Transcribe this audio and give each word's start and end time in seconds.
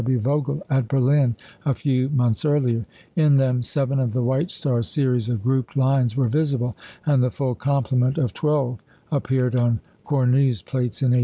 W. 0.03 0.17
Vogel 0.17 0.63
at 0.67 0.87
Berlin 0.87 1.35
a 1.63 1.75
few 1.75 2.09
months 2.09 2.43
earlier. 2.43 2.87
In 3.15 3.35
them 3.37 3.61
seven 3.61 3.99
of 3.99 4.13
the 4.13 4.23
white 4.23 4.49
star 4.49 4.81
series 4.81 5.29
of 5.29 5.43
grouped 5.43 5.77
lines 5.77 6.17
were 6.17 6.27
visible; 6.27 6.75
and 7.05 7.21
the 7.21 7.29
full 7.29 7.53
complement 7.53 8.17
of 8.17 8.33
twelve 8.33 8.79
appeared 9.11 9.55
on 9.55 9.79
Cornu's 10.03 10.63
plates 10.63 11.03
in 11.03 11.09
1886. 11.11 11.17